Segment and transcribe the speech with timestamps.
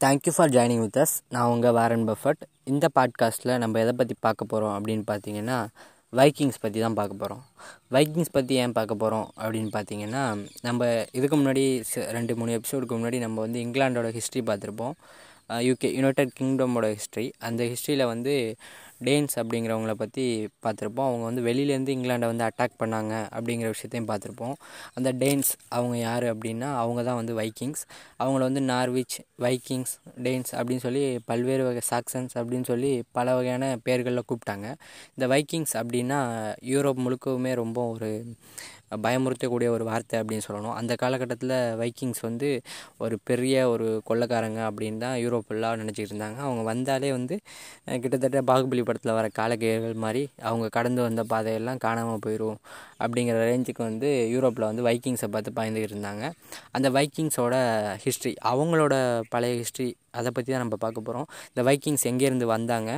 [0.00, 4.44] Thank you for joining with us நான் உங்கள் Warren Buffett இந்த பாட்காஸ்ட்டில் நம்ம எதை பற்றி பார்க்க
[4.44, 5.56] போகிறோம் அப்படின்னு பார்த்தீங்கன்னா
[6.12, 7.42] வைக்கிங்ஸ் பற்றி தான் பார்க்க போகிறோம்
[7.88, 10.22] வைக்கிங்ஸ் பற்றி ஏன் பார்க்க போகிறோம் அப்படின்னு பார்த்தீங்கன்னா
[10.60, 10.82] நம்ம
[11.12, 14.94] இதுக்கு முன்னாடி ச- ரெண்டு மூணு எபிசோடுக்கு முன்னாடி நம்ம வந்து இங்கிலாண்டோட ஹிஸ்ட்ரி பார்த்துருப்போம்.
[15.62, 18.34] யூகே யுனைடெட் கிங்டமோட ஹிஸ்ட்ரி அந்த ஹிஸ்ட்ரியில் வந்து
[19.06, 20.24] டேன்ஸ் அப்படிங்கிறவங்கள பற்றி
[20.66, 21.08] பார்த்துருப்போம்.
[21.10, 24.54] அவங்க வந்து வெளியிலேருந்து இங்கிலாண்டை வந்து அட்டாக் பண்ணாங்க அப்படிங்கிற விஷயத்தையும் பார்த்துருப்போம்.
[24.94, 27.84] அந்த டேன்ஸ் அவங்க யார் அப்படின்னா அவங்க தான் வந்து வைக்கிங்ஸ்
[28.22, 29.94] அவங்கள வந்து நார்விச் வைக்கிங்ஸ்
[30.26, 34.66] டேன்ஸ் அப்படின்னு சொல்லி பல்வேறு வகை சாக்சன்ஸ் அப்படின்னு சொல்லி பல வகையான பெயர்களில் கூப்பிட்டாங்க.
[35.14, 36.20] இந்த வைக்கிங்ஸ் அப்படின்னா
[36.74, 38.10] யூரோப் முழுக்கவுமே ரொம்ப ஒரு
[39.04, 40.76] பயமுறுத்தக்கூடிய ஒரு வார்த்தை அப்படின்னு சொல்லணும்.
[40.80, 42.48] அந்த காலகட்டத்தில் வைக்கிங்ஸ் வந்து
[42.96, 46.38] ஒரு பெரிய ஒரு கொள்ளக்காரங்க அப்படின்னு தான் யூரோப்பெல்லாம் நினச்சிக்கிட்டு இருந்தாங்க.
[46.46, 47.36] அவங்க வந்தாலே வந்து
[47.84, 52.58] கிட்டத்தட்ட பாகுபலி படத்தில் வர காலக்கேயர்கள் மாதிரி அவங்க கடந்து வந்த பாதையெல்லாம் காணாமல் போயிடும்
[53.02, 56.24] அப்படிங்கிற ரேஞ்சுக்கு வந்து யூரோப்பில் வந்து வைக்கிங்ஸை பார்த்து பயந்துக்கிட்டு இருந்தாங்க.
[56.76, 57.54] அந்த வைக்கிங்ஸோட
[58.04, 58.94] ஹிஸ்ட்ரி அவங்களோட
[59.34, 59.88] பழைய ஹிஸ்ட்ரி
[60.18, 62.90] அதை பற்றி தான் நம்ம பார்க்க போகிறோம் இந்த வைக்கிங்ஸ் எங்கேருந்து வந்தாங்க?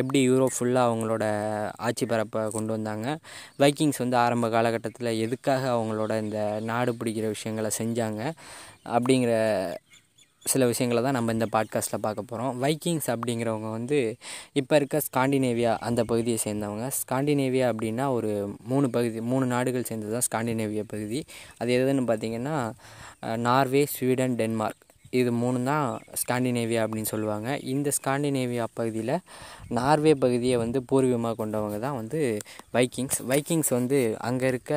[0.00, 1.24] எப்படி யூரோப் ஃபுல்லாக அவங்களோட
[1.86, 3.06] ஆட்சி பரப்பை கொண்டு வந்தாங்க?
[3.62, 8.22] வைக்கிங்ஸ் வந்து ஆரம்ப காலகட்டத்தில் எதுக்காக அவங்களோட இந்த நாடு பிடிக்கிற விஷயங்களை செஞ்சாங்க?
[8.96, 9.32] அப்படிங்கிற
[10.46, 13.98] சில விஷயங்களை தான் நம்ம இந்த பாட்காஸ்ட்டில் பார்க்க போகிறோம் வைக்கிங்ஸ் அப்படிங்கிறவங்க வந்து
[14.52, 16.86] இப்போ இருக்க ஸ்காண்டினேவியா அந்த பகுதியை சேர்ந்தவங்க.
[17.00, 18.30] ஸ்காண்டினேவியா அப்படின்னா ஒரு
[18.66, 21.20] மூணு பகுதி மூணு நாடுகள் சேர்ந்தது தான் ஸ்காண்டினேவியா பகுதி.
[21.58, 22.56] அது எதுன்னு பார்த்தீங்கன்னா
[23.36, 25.86] நார்வே ஸ்வீடன் டென்மார்க் இது மூணு தான்
[26.22, 27.48] ஸ்காண்டினேவியா அப்படின்னு சொல்லுவாங்க.
[27.74, 29.16] இந்த ஸ்காண்டினேவியா பகுதியில்
[29.68, 32.20] நார்வே பகுதியை வந்து பூர்வீகமாக கொண்டவங்க தான் வந்து
[32.72, 34.74] வைக்கிங்ஸ் வைக்கிங்ஸ் வந்து அங்கே இருக்க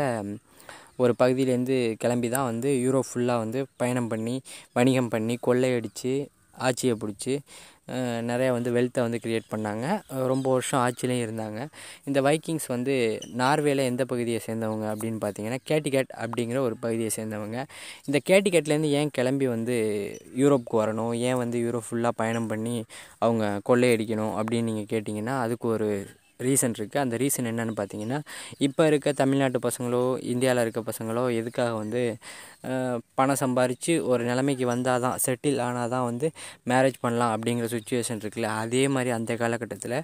[0.99, 4.35] ஒரு பகுதியிலேருந்து கிளம்பி தான் வந்து யூரோப் ஃபுல்லாக வந்து பயணம் பண்ணி
[4.77, 6.13] வணிகம் பண்ணி கொள்ளையடித்து
[6.67, 7.33] ஆட்சியை பிடிச்சி
[8.29, 9.85] நிறையா வந்து வெல்த்தை வந்து க்ரியேட் பண்ணாங்க.
[10.31, 11.59] ரொம்ப வருஷம் ஆட்சிலையும் இருந்தாங்க.
[12.07, 12.93] இந்த வைக்கிங்ஸ் வந்து
[13.41, 17.57] நார்வேல எந்த பகுதியை சேர்ந்தவங்க அப்படின்னு பார்த்தீங்கன்னா கேட்டிகேட் அப்படிங்கிற ஒரு பகுதியை சேர்ந்தவங்க.
[18.07, 19.75] இந்த கேட்டிகேட்லேருந்து ஏன் கிளம்பி வந்து
[20.43, 21.13] யூரோப்புக்கு வரணும்?
[21.29, 22.75] ஏன் வந்து யூரோப் ஃபுல்லாக பயணம் பண்ணி
[23.19, 25.89] அவங்க கொள்ளையடிக்கணும் அப்படின்னு நீங்கள் கேட்டிங்கன்னா அதுக்கு ஒரு
[26.39, 28.19] ரீசன் இருக்குது அந்த ரீசன் என்னன்னு பார்த்தீங்கன்னா
[28.59, 30.01] இப்போ இருக்க தமிழ்நாட்டு பசங்களோ
[30.33, 32.01] இந்தியாவில் இருக்க பசங்களோ எதுக்காக வந்து
[33.15, 36.27] பணம் சம்பாரித்து ஒரு நிலைமைக்கு வந்தால் தான் செட்டில் ஆனால் தான் வந்து
[36.69, 38.49] மேரேஜ் பண்ணலாம் அப்படிங்கிற சுச்சுவேஷன் இருக்குல்ல.
[38.63, 39.97] அதே மாதிரி அந்த காலகட்டத்தில்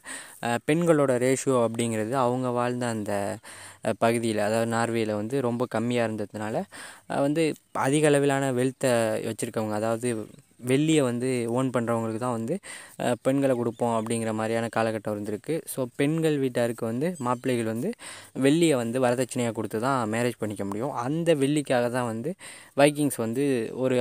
[0.68, 3.14] பெண்களோட ரேஷியோ அப்படிங்கிறது அவங்க வாழ்ந்த அந்த
[4.00, 6.56] பகுதியில் அதாவது நார்வேயில் வந்து ரொம்ப கம்மியாக இருந்ததுனால
[7.26, 7.44] வந்து
[7.86, 8.92] அதிக அளவிலான வெல்த்தை
[9.30, 10.10] வச்சுருக்கவங்க அதாவது
[10.64, 12.56] வெள்ளியை வந்து ஓன் பண்ணுறவங்களுக்கு தான் வந்து
[13.22, 15.56] பெண்களை கொடுப்போம் அப்படிங்கிற மாதிரியான காலகட்டம் இருந்திருக்கு.
[15.72, 17.92] ஸோ பெண்கள் வீட்டாருக்கு வந்து மாப்பிள்ளைகள் வந்து
[18.40, 20.94] வெள்ளியை வந்து வரதட்சணையாக கொடுத்து தான் மேரேஜ் பண்ணிக்க முடியும்.
[21.04, 22.32] அந்த வெள்ளிக்காக தான் வந்து
[22.78, 23.46] வைக்கிங்ஸ் வந்து
[23.84, 23.98] ஒரு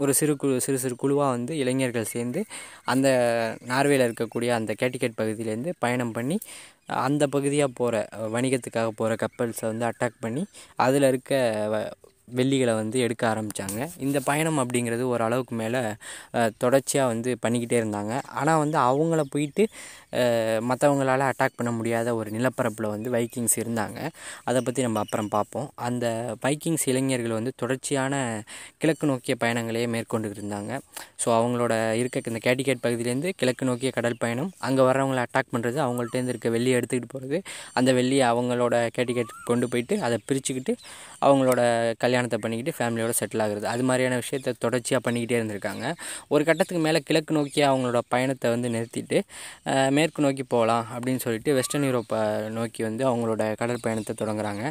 [0.00, 2.40] ஒரு சிறு குழு சிறு சிறு குழுவாக வந்து இளைஞர்கள் சேர்ந்து
[2.86, 3.08] அந்த
[3.68, 6.36] நார்வேல இருக்கக்கூடிய அந்த கேட்டிகேட் பகுதியிலேருந்து பயணம் பண்ணி
[7.00, 7.96] அந்த பகுதியாக போகிற
[8.34, 10.42] வணிகத்துக்காக போகிற கப்பல்ஸை வந்து அட்டாக் பண்ணி
[10.78, 11.32] அதில் இருக்க
[11.72, 11.90] வ-
[12.38, 15.80] வெள்ளிகளை வந்து எடுக்க ஆரம்பித்தாங்க இந்த பயணம் அப்படிங்கிறது ஓரளவுக்கு மேலே
[16.62, 18.14] தொடர்ச்சியாக வந்து பண்ணிக்கிட்டே இருந்தாங்க.
[18.40, 19.64] ஆனால் வந்து அவங்கள போயிட்டு
[20.70, 23.98] மற்றவங்களால் அட்டாக் பண்ண முடியாத ஒரு நிலப்பரப்பில் வந்து வைக்கிங்ஸ் இருந்தாங்க.
[24.48, 26.06] அதை பற்றி நம்ம அப்புறம் பார்ப்போம் அந்த
[26.44, 28.14] வைக்கிங்ஸ் இளைஞர்கள் வந்து தொடர்ச்சியான
[28.82, 30.72] கிழக்கு நோக்கிய பயணங்களையே மேற்கொண்டு இருந்தாங்க.
[31.22, 36.32] ஸோ அவங்களோட இருக்க இந்த கேட்டிகேட் பகுதியிலேருந்து கிழக்கு நோக்கிய கடல் பயணம் அங்கே வர்றவங்களை அட்டாக் பண்ணுறது அவங்கள்ட்டேருந்து
[36.34, 37.38] இருக்க வெள்ளியை எடுத்துக்கிட்டு போகிறது
[37.78, 40.74] அந்த வெள்ளியை அவங்களோட கேட்டிகேட் கொண்டு போயிட்டு அதை பிரிச்சுக்கிட்டு
[41.26, 41.60] அவங்களோட
[42.04, 43.66] கல்யாணத்தை பண்ணிக்கிட்டு ஃபேமிலியோட செட்டில் ஆகுறது.
[43.74, 45.86] அது மாதிரியான விஷயத்தை தொடர்ச்சியாக பண்ணிக்கிட்டே இருந்திருக்காங்க.
[46.34, 49.20] ஒரு கட்டத்துக்கு மேலே கிழக்கு நோக்கி அவங்களோட பயணத்தை வந்து நிறுத்திட்டு
[49.98, 52.22] மேற்கு நோக்கி போகலாம் அப்படின்னு சொல்லிட்டு வெஸ்டர்ன் யூரோப்பை
[52.58, 54.64] நோக்கி வந்து அவங்களோட கடற்பயணத்தை தொடங்குறாங்க.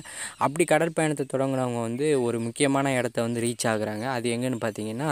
[0.45, 4.05] அப்படி கடற்பயணத்தை தொடங்குறவங்க தொடங்குனவங்க வந்து ஒரு முக்கியமான இடத்த வந்து ரீச் ஆகுறாங்க.
[4.15, 5.09] அது எங்கேன்னு பார்த்தீங்கன்னா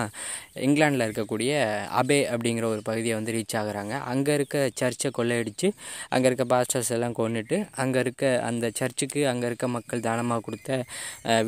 [0.68, 1.52] இங்கிலாந்தில் இருக்கக்கூடிய
[2.02, 3.94] அபே அப்படிங்கிற ஒரு பகுதியை வந்து ரீச் ஆகுறாங்க.
[4.12, 5.68] அங்கே இருக்க சர்ச்சை கொள்ளையடித்து
[6.14, 10.70] அங்கே இருக்க பாஸ்டர்ஸ் எல்லாம் கொண்டுட்டு அங்கே இருக்க அந்த சர்ச்சுக்கு அங்கே இருக்க மக்கள் தானமாக கொடுத்த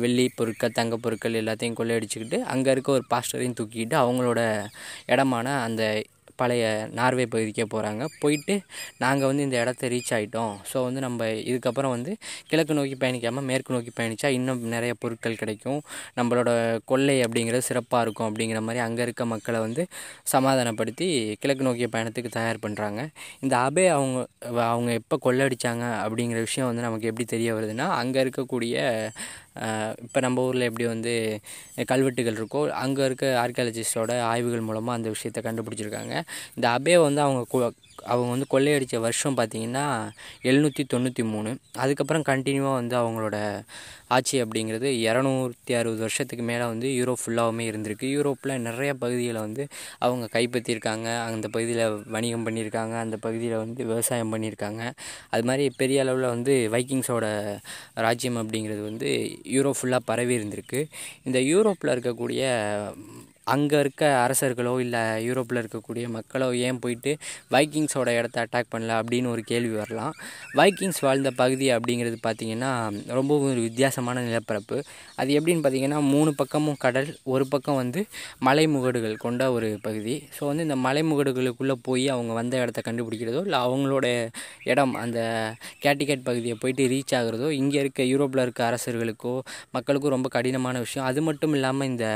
[0.02, 4.40] வெள்ளி பொருட்கள் தங்க பொருட்கள் எல்லாத்தையும் கொள்ளையடிச்சுக்கிட்டு அங்கே இருக்க ஒரு பாஸ்டரையும் தூக்கிட்டு அவங்களோட
[5.06, 5.82] இடமான அந்த
[6.38, 8.54] பழைய நார்வே பகுதிக்கே போகிறாங்க போயிட்டு
[8.98, 12.12] நாங்கள் வந்து இந்த இடத்த ரீச் ஆகிட்டோம் ஸோ வந்து நம்ம இதுக்கப்புறம் வந்து
[12.48, 15.80] கிழக்கு நோக்கி பயணிக்காமல் மேற்கு நோக்கி பயணித்தா இன்னும் நிறைய பொருட்கள் கிடைக்கும்.
[16.16, 16.50] நம்மளோட
[16.84, 19.84] கொள்ளை அப்படிங்கிறது சிறப்பாக இருக்கும் அப்படிங்கிற மாதிரி அங்கே இருக்க மக்களை வந்து
[20.32, 21.08] சமாதானப்படுத்தி
[21.42, 23.00] கிழக்கு நோக்கிய பயணத்துக்கு தயார் பண்ணுறாங்க
[23.40, 24.18] இந்த அபே அவங்க
[24.68, 28.76] அவங்க எப்போ கொள்ளடிச்சாங்க அப்படிங்கிற விஷயம் வந்து நமக்கு எப்படி தெரிய வருதுன்னா அங்கே இருக்கக்கூடிய
[30.02, 31.40] இப்போ நம்ம ஊரில் எப்படி வந்து
[31.86, 36.22] கல்வெட்டுகள் இருக்கோ அங்கே இருக்க ஆர்கியாலஜிஸ்டோட ஆய்வுகள் மூலமாக அந்த விஷயத்தை கண்டுபிடிச்சிருக்காங்க.
[36.54, 40.10] இந்த அபே வந்து அவங்க கு- அவங்க வந்து கொள்ளையடித்த வருஷம் பார்த்திங்கன்னா
[40.42, 41.56] எழுநூற்றி தொண்ணூற்றி மூணு.
[41.74, 43.64] அதுக்கப்புறம் கண்டினியூவாக வந்து அவங்களோட
[44.08, 48.08] ஆட்சி அப்படிங்கிறது இரநூத்தி அறுபது வருஷத்துக்கு மேலே வந்து யூரோப் ஃபுல்லாகவுமே இருந்திருக்கு.
[48.18, 49.66] யூரோப்பில் நிறைய பகுதிகளை வந்து
[49.98, 51.24] அவங்க கைப்பற்றியிருக்காங்க.
[51.24, 52.94] அந்த பகுதியில் வணிகம் பண்ணியிருக்காங்க.
[52.98, 54.90] அந்த பகுதியில் வந்து விவசாயம் பண்ணியிருக்காங்க.
[55.30, 57.58] அது மாதிரி பெரிய அளவில் வந்து வைக்கிங்ஸோட
[57.94, 60.86] ராஜ்யம் அப்படிங்கிறது வந்து யூரோப் ஃபுல்லாக பரவி இருந்திருக்கு.
[61.22, 62.42] இந்த யூரோப்பில் இருக்கக்கூடிய
[63.54, 67.12] அங்கே இருக்க அரசர்களோ இல்லை யூரோப்பில் இருக்கக்கூடிய மக்களோ ஏன் போயிட்டு
[67.54, 70.14] வைக்கிங்ஸோட இடத்த அட்டாக் பண்ணல அப்படின்னு ஒரு கேள்வி வரலாம்.
[70.60, 72.70] வைக்கிங்ஸ் வாழ்ந்த பகுதி அப்படிங்கிறது பார்த்திங்கன்னா
[73.18, 74.78] ரொம்பவும் ஒரு வித்தியாசமான நிலப்பரப்பு.
[75.20, 78.02] அது எப்படின்னு பார்த்திங்கன்னா மூணு பக்கமும் கடல் ஒரு பக்கம் வந்து
[78.48, 80.16] மலைமுகடுகள் கொண்ட ஒரு பகுதி.
[80.36, 84.06] ஸோ வந்து இந்த மலைமுகடுகளுக்குள்ளே போய் அவங்க வந்த இடத்த கண்டுபிடிக்கிறதோ இல்லை அவங்களோட
[84.72, 85.20] இடம் அந்த
[85.86, 89.34] கேட்டிகேட் பகுதியை போயிட்டு ரீச் ஆகிறதோ இங்கே இருக்க யூரோப்பில் இருக்க அரசர்களுக்கோ
[89.76, 91.08] மக்களுக்கும் ரொம்ப கடினமான விஷயம்.
[91.10, 92.06] அது மட்டும் இல்லாமல் இந்த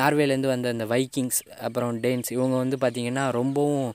[0.00, 3.92] நார்வேலேருந்து வந்த இந்த வைக்கிங்ஸ் அப்புறம் டேன்ஸ் இவங்க வந்து பார்த்திங்கன்னா ரொம்பவும்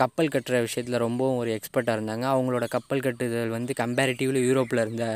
[0.00, 2.24] கப்பல் கட்டுற விஷயத்தில் ரொம்பவும் ஒரு எக்ஸ்பர்ட்டாக இருந்தாங்க.
[2.34, 5.06] அவங்களோட கப்பல் கட்டுதல் வந்து கம்பேரிட்டிவ்லி யூரோப்பில் இருந்த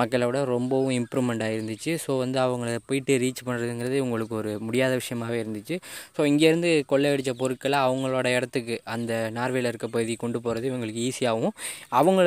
[0.00, 5.76] மக்களோட ரொம்பவும் இம்ப்ரூவ்மெண்ட் ஆகிருந்துச்சு ஸோ வந்து அவங்கள போயிட்டு ரீச் பண்ணுறதுங்கிறது இவங்களுக்கு ஒரு முடியாத விஷயமாகவே இருந்துச்சு.
[6.16, 11.54] ஸோ இங்கேருந்து கொள்ளையடித்த பொருட்களை அவங்களோட இடத்துக்கு அந்த நார்வேல இருக்க பகுதி கொண்டு போகிறது இவங்களுக்கு ஈஸியாகவும்
[12.00, 12.26] அவங்கள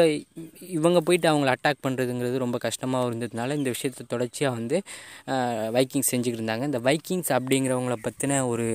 [0.78, 4.78] இவங்க போயிட்டு அவங்கள அட்டாக் பண்ணுறதுங்கிறது ரொம்ப கஷ்டமாக இருந்ததுனால இந்த விஷயத்தை தொடர்ச்சியாக வந்து
[5.78, 6.66] வைக்கிங்ஸ் செஞ்சுக்கிட்டு இருந்தாங்க.
[6.72, 8.66] இந்த வைக்கிங்ஸ் அப்படிங்கிறவங்கள பற்றின ஒரு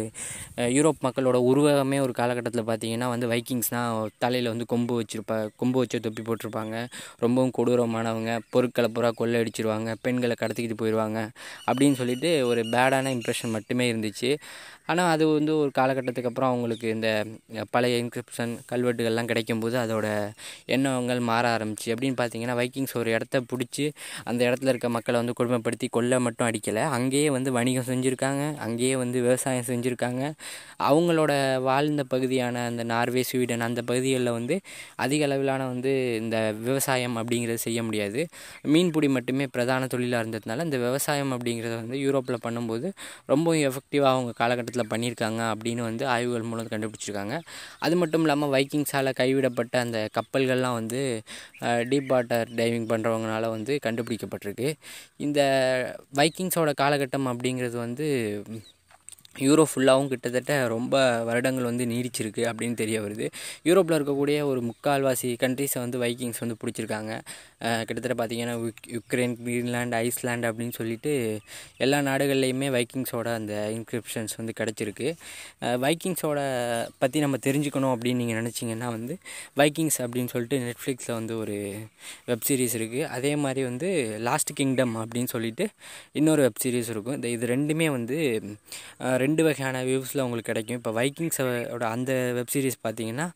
[0.76, 6.22] யூரோப் மக்களோட உருவகமே ஒரு காலகட்டத்தில் பார்த்தீங்கன்னா வந்து வைக்கிங்ஸ்னால் தலையில் வந்து கொம்பு வச்சுருப்பாங்க கொம்பு வச்சு தொப்பி
[6.22, 6.86] போட்டிருப்பாங்க.
[7.18, 8.38] ரொம்பவும் கொடூரமானவங்க.
[8.50, 11.28] பொருட்களை பூரா கொள்ளையடிச்சிருவாங்க பெண்களை கடத்திக்கிட்டு போயிடுவாங்க
[11.70, 14.38] அப்படின்னு சொல்லிட்டு ஒரு பேடான இம்ப்ரெஷன் மட்டுமே இருந்துச்சு.
[14.88, 17.08] ஆனால் அது வந்து ஒரு காலகட்டத்துக்கு அப்புறம் அவங்களுக்கு இந்த
[17.70, 20.06] பழைய இன்கிரிப்ஷன் கல்வெட்டுகள்லாம் கிடைக்கும்போது அதோட
[20.74, 21.88] எண்ணங்கள் மாற ஆரம்பிச்சு.
[21.94, 23.84] அப்படின்னு பார்த்தீங்கன்னா வைக்கிங்ஸ் ஒரு இடத்த பிடிச்சி
[24.30, 26.84] அந்த இடத்துல இருக்க மக்களை வந்து கொடுமைப்படுத்தி கொல்ல மட்டும் அடிக்கலை.
[26.98, 28.42] அங்கேயே வந்து வணிகம் செஞ்சுருக்காங்க.
[28.66, 30.22] அங்கேயே வந்து விவசாயம் செஞ்சுருக்காங்க.
[30.88, 31.32] அவங்களோட
[31.68, 34.56] வாழ்ந்த பகுதியான அந்த நார்வே ஸ்வீடன் அந்த பகுதிகளில் வந்து
[35.04, 35.92] அதிக அளவிலான வந்து
[36.22, 36.36] இந்த
[36.68, 38.20] விவசாயம் அப்படிங்கிறது செய்ய முடியாது.
[38.74, 42.86] மீன்பிடி மட்டுமே பிரதான தொழிலாக இருந்ததுனால இந்த விவசாயம் அப்படிங்கிறத வந்து யூரோப்பில் பண்ணும்போது
[43.32, 47.34] ரொம்ப எஃபெக்டிவாக அவங்க காலகட்டத்தில் பண்ணியிருக்காங்க அப்படின்னு வந்து ஆய்வுகள் மூலம் கண்டுபிடிச்சிருக்காங்க.
[47.86, 51.00] அது மட்டும் இல்லாமல் வைக்கிங்ஸால் கைவிடப்பட்ட அந்த கப்பல்கள்லாம் வந்து
[51.90, 54.70] டீப் வாட்டர் டைவிங் பண்ணுறவங்கனால வந்து கண்டுபிடிக்கப்பட்டிருக்கு.
[55.26, 55.40] இந்த
[56.20, 58.08] வைக்கிங்ஸோட காலகட்டம் அப்படிங்கிறது வந்து
[59.40, 60.36] யூரோ ஃபுல்லாகவும் கிட்டத்தட்ட
[60.68, 60.94] ரொம்ப
[61.26, 63.26] வருடங்கள் வந்து நீடிச்சிருக்கு அப்படின்னு தெரிய வருது.
[63.64, 64.16] யூரோப்பில் இருக்கக்கூடிய
[64.48, 67.12] ஒரு முக்கால்வாசி கண்ட்ரீஸை வந்து வைக்கிங்ஸ் வந்து பிடிச்சிருக்காங்க.
[67.86, 68.54] கிட்டத்தட்ட பார்த்திங்கன்னா
[68.94, 71.12] யுக்ரைன் கிரீன்லாண்ட் ஐஸ்லாண்ட் அப்படின்னு சொல்லிட்டு
[71.78, 75.08] எல்லா நாடுகள்லையுமே வைக்கிங்ஸோட அந்த இன்கிரிப்ஷன்ஸ் வந்து கிடச்சிருக்கு.
[75.82, 76.38] வைக்கிங்ஸோட
[76.98, 79.14] பற்றி நம்ம தெரிஞ்சுக்கணும் அப்படின்னு நீங்கள் நினச்சிங்கன்னா வந்து
[79.56, 81.56] வைக்கிங்ஸ் அப்படின்னு சொல்லிட்டு நெட்ஃப்ளிக்ஸில் வந்து ஒரு
[82.28, 82.86] வெப் சீரிஸ் இருக்குது
[83.16, 83.88] அதே மாதிரி வந்து
[84.28, 85.64] லாஸ்ட் கிங்டம் அப்படின்னு சொல்லிட்டு
[86.18, 87.16] இன்னொரு வெப் சீரிஸ் இருக்கும்.
[87.16, 88.16] இந்த இது ரெண்டுமே வந்து
[89.00, 90.78] அஹ், ரெண்டு வகையான வியூஸில் உங்களுக்கு கிடைக்கும்.
[90.80, 93.28] இப்போ வைக்கிங்ஸோட அந்த வெப் சீரிஸ் பார்த்தீங்கன்னா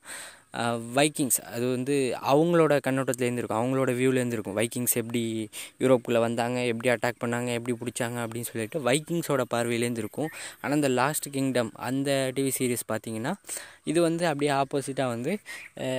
[0.94, 5.50] வைக்கிங்ஸ் அது வந்து அவங்களோட கண்ணோட்டத்துலேருந்து இருக்கும் அவங்களோட வியூலேருந்து இருக்கும் வைக்கிங்ஸ் எப்படி
[5.80, 10.30] யூரோப்புக்குள்ளே வந்தாங்க எப்படி அட்டாக் பண்ணாங்க எப்படி பிடிச்சாங்க அப்படின்னு சொல்லிட்டு வைக்கிங்ஸோட பார்வையிலேருந்து இருக்கும்
[10.62, 13.34] ஆனால் இந்த லாஸ்ட் கிங்டம் அந்த டிவி சீரிஸ் பார்த்தீங்கன்னா
[13.84, 15.32] இது வந்து அப்படியே ஆப்போசிட்டாக வந்து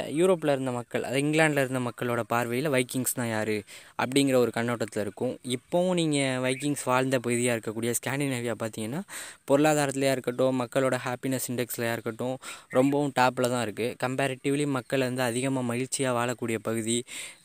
[0.09, 3.55] யூரோப்பில் இருந்த மக்கள் அது இங்கிலாண்டில் இருந்த மக்களோட பார்வையில் வைக்கிங்ஸ் தான் யார்
[3.97, 5.39] அப்படிங்கிற ஒரு கண்ணோட்டத்தில் இருக்கும்.
[5.43, 9.01] இப்போவும் நீங்கள் வைக்கிங்ஸ் வாழ்ந்த பகுதியாக இருக்கக்கூடிய ஸ்காண்டினேவியா பார்த்தீங்கன்னா
[9.47, 12.37] பொருளாதாரத்துலையாக இருக்கட்டும் மக்களோட ஹாப்பினஸ் இண்டெக்ஸ்லையாக இருக்கட்டும்
[12.69, 13.95] ரொம்பவும் டாப்பில் தான் இருக்குது
[14.43, 16.95] கலெக்டிவ்லி மக்கள் வந்து அதிகமாக மகிழ்ச்சியாக வாழக்கூடிய பகுதி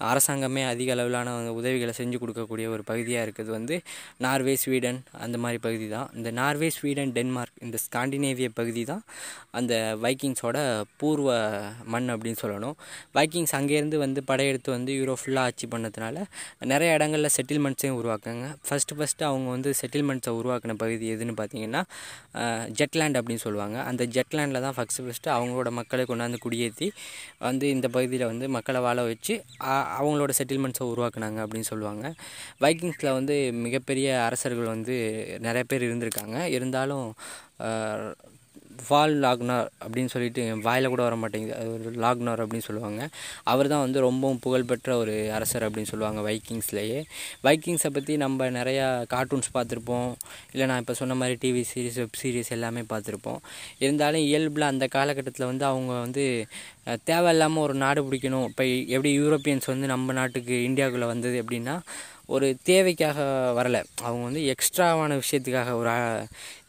[0.06, 3.76] அரசாங்கமே அதிக அளவிலான உதவிகளை செஞ்சு கொடுக்கக்கூடிய ஒரு பகுதியாக இருக்குது வந்து
[4.24, 9.02] நார்வே ஸ்வீடன் அந்த மாதிரி பகுதி தான் இந்த நார்வே ஸ்வீடன் டென்மார்க் இந்த ஸ்காண்டினேவிய பகுதி தான்
[9.58, 9.74] அந்த
[10.04, 10.56] வைக்கிங்ஸோட
[11.02, 11.28] பூர்வ
[11.94, 12.74] மண் அப்படின்னு சொல்லணும்.
[13.18, 16.16] வைக்கிங்ஸ் அங்கேருந்து வந்து படையெடுத்து வந்து யூரோ ஃபுல்லாக ஆட்சி பண்ணதுனால
[16.72, 18.48] நிறைய இடங்களில் செட்டில்மெண்ட்ஸையும் உருவாக்குங்க.
[18.66, 21.84] ஃபஸ்ட்டு ஃபஸ்ட்டு அவங்க வந்து செட்டில்மெண்ட்ஸை உருவாக்கின பகுதி எதுன்னு பார்த்தீங்கன்னா
[22.80, 23.78] ஜெட்லேண்ட் அப்படின்னு சொல்லுவாங்க.
[23.92, 26.87] அந்த ஜெட்லேண்டில் தான் ஃபஸ்ட்டு ஃபஸ்ட்டு அவங்களோட மக்களை கொண்டாந்து குடியேற்றி
[27.38, 29.34] வந்து இந்த பகுதியில் வந்து மக்களை வாழ வச்சு
[30.00, 32.06] அவங்களோட செட்டில்மெண்ட்ஸை உருவாக்குனாங்க அப்படின்னு சொல்லுவாங்க.
[32.60, 34.96] வைக்கிங்ஸில் வந்து மிகப்பெரிய அரசர்கள் வந்து
[35.46, 36.38] நிறைய பேர் இருந்திருக்காங்க.
[36.56, 37.06] இருந்தாலும்
[38.88, 41.56] வால் லாக்னார் அப்படின்னு சொல்லிட்டு என் வாயில் கூட வர மாட்டேங்குது.
[41.60, 43.08] அது ஒரு லாக்னார் அப்படின்னு சொல்லுவாங்க.
[43.52, 47.00] அவர் தான் வந்து ரொம்பவும் புகழ்பெற்ற ஒரு அரசர் அப்படின்னு சொல்லுவாங்க வைக்கிங்ஸ்லேயே.
[47.46, 50.10] வைக்கிங்ஸை பற்றி நம்ம நிறையா கார்ட்டூன்ஸ் பார்த்துருப்போம்.
[50.52, 53.40] இல்லை நான் இப்போ சொன்ன மாதிரி டிவி சீரிஸ் வெப் சீரிஸ் எல்லாமே பார்த்துருப்போம்.
[53.78, 56.26] இருந்தாலும் இயல்பில் அந்த காலகட்டத்தில் வந்து அவங்க வந்து
[57.10, 58.46] தேவையில்லாமல் ஒரு நாடு பிடிக்கணும்.
[58.50, 61.76] இப்போ எப்படி யூரோப்பியன்ஸ் வந்து நம்ம நாட்டுக்கு இந்தியாவுக்குள்ளே வந்தது எப்படின்னா
[62.34, 63.18] ஒரு தேவைக்காக
[63.58, 63.80] வரலை.
[64.06, 65.92] அவங்க வந்து எக்ஸ்ட்ராவான விஷயத்துக்காக ஒரு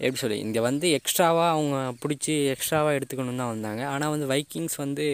[0.03, 3.81] எப்படி சொல்லி இங்கே வந்து எக்ஸ்ட்ராவாக அவங்க பிடிச்சி எக்ஸ்ட்ராவாக எடுத்துக்கணுன்னு தான் வந்தாங்க.
[3.93, 5.05] ஆனால் வந்து வைக்கிங்ஸ் வந்து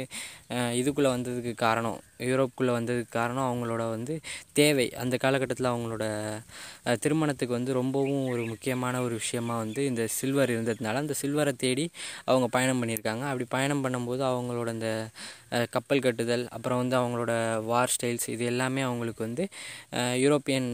[0.79, 1.99] இதுக்குள்ளே வந்ததுக்கு காரணம்
[2.29, 4.13] யூரோப்புக்குள்ளே வந்ததுக்கு காரணம் அவங்களோட வந்து
[4.59, 4.85] தேவை.
[5.03, 6.05] அந்த காலகட்டத்தில் அவங்களோட
[7.03, 11.85] திருமணத்துக்கு வந்து ரொம்பவும் ஒரு முக்கியமான ஒரு விஷயமா வந்து இந்த சில்வர் இருந்ததுனால அந்த சில்வரை தேடி
[12.29, 13.25] அவங்க பயணம் பண்ணியிருக்காங்க.
[13.31, 14.91] அப்படி பயணம் பண்ணும்போது அவங்களோட அந்த
[15.73, 17.33] கப்பல் கட்டுதல் அப்புறம் வந்து அவங்களோட
[17.71, 19.43] வார் ஸ்டைல்ஸ் இது எல்லாமே அவங்களுக்கு வந்து
[20.23, 20.69] யூரோப்பியன்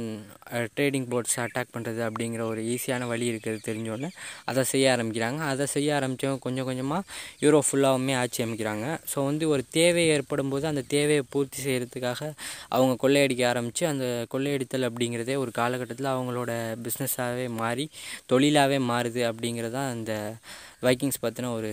[0.75, 4.09] ட்ரேடிங் போட்ஸ் அட்டாக் பண்ணுறது அப்படிங்கிற ஒரு ஈஸியான வழி இருக்கிறது தெரிஞ்சோடனே.
[4.45, 5.41] அதை செய்ய ஆரம்பிக்கிறாங்க.
[5.53, 7.03] அதை செய்ய ஆரம்பித்தவங்க கொஞ்சம் கொஞ்சமாக
[7.43, 8.85] யூரோ ஃபுல்லாகவுமே ஆட்சி அமைக்கிறாங்க.
[9.13, 12.21] ஸோ வந்து ஒரு தேவை ஏற்படும் போது அந்த தேவையை பூர்த்தி செய்கிறதுக்காக
[12.69, 16.51] அவங்க கொள்ளையடிக்க ஆரம்பித்து அந்த கொள்ளையடித்தல் அப்படிங்கிறதே ஒரு காலகட்டத்தில் அவங்களோட
[16.85, 17.85] பிஸ்னஸாகவே மாறி
[18.33, 20.39] தொழிலாகவே மாறுது அப்படிங்கிறதான் தான்
[20.81, 21.71] வைக்கிங்ஸ் பற்றின ஒரு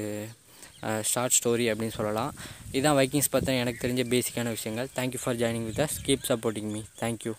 [1.04, 2.34] ஷார்ட் ஸ்டோரி அப்படின்னு சொல்லலாம்.
[2.70, 4.88] இதுதான் வைக்கிங்ஸ் பற்றின எனக்கு தெரிஞ்ச பேசிக்கான விஷயங்கள்.
[4.96, 7.32] Thank you for joining with us keep supporting me thank you